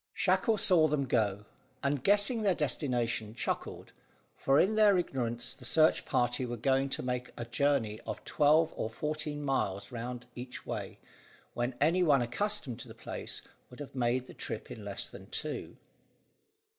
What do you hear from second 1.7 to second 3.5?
and, guessing their destination,